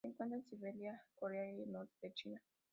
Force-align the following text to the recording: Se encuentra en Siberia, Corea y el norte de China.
Se 0.01 0.07
encuentra 0.07 0.37
en 0.37 0.43
Siberia, 0.45 0.99
Corea 1.13 1.51
y 1.51 1.61
el 1.61 1.71
norte 1.73 1.93
de 2.01 2.11
China. 2.11 2.41